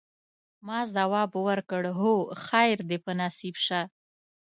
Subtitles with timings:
[0.67, 2.15] ما ځواب ورکړ: هو،
[2.45, 3.81] خیر دي په نصیب شه.